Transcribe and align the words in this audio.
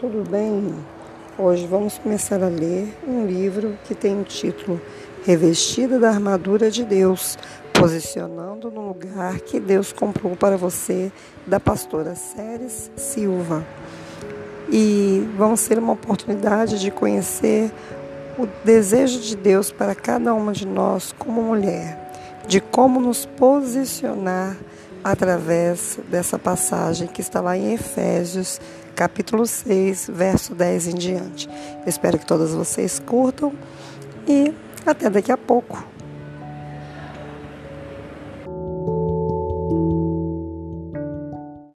tudo 0.00 0.28
bem? 0.30 0.74
Hoje 1.38 1.66
vamos 1.66 1.98
começar 1.98 2.42
a 2.42 2.48
ler 2.48 2.88
um 3.06 3.26
livro 3.26 3.76
que 3.84 3.94
tem 3.94 4.18
o 4.18 4.24
título 4.24 4.80
Revestida 5.26 5.98
da 5.98 6.08
Armadura 6.08 6.70
de 6.70 6.84
Deus, 6.84 7.36
posicionando 7.72 8.70
no 8.70 8.88
lugar 8.88 9.38
que 9.40 9.60
Deus 9.60 9.92
comprou 9.92 10.34
para 10.34 10.56
você, 10.56 11.12
da 11.46 11.60
pastora 11.60 12.14
Séries 12.14 12.90
Silva. 12.96 13.62
E 14.72 15.28
vamos 15.36 15.68
ter 15.68 15.78
uma 15.78 15.92
oportunidade 15.92 16.80
de 16.80 16.90
conhecer 16.90 17.70
o 18.38 18.48
desejo 18.64 19.20
de 19.20 19.36
Deus 19.36 19.70
para 19.70 19.94
cada 19.94 20.32
uma 20.32 20.52
de 20.52 20.66
nós 20.66 21.14
como 21.18 21.42
mulher, 21.42 22.10
de 22.48 22.58
como 22.58 22.98
nos 22.98 23.26
posicionar 23.26 24.56
através 25.02 25.98
dessa 26.08 26.38
passagem 26.38 27.08
que 27.08 27.20
está 27.20 27.40
lá 27.40 27.56
em 27.56 27.74
Efésios, 27.74 28.60
capítulo 28.94 29.46
6, 29.46 30.10
verso 30.12 30.54
10 30.54 30.88
em 30.88 30.94
diante. 30.94 31.48
espero 31.86 32.18
que 32.18 32.26
todas 32.26 32.52
vocês 32.52 32.98
curtam 32.98 33.52
e 34.28 34.52
até 34.86 35.08
daqui 35.08 35.32
a 35.32 35.36
pouco. 35.36 35.89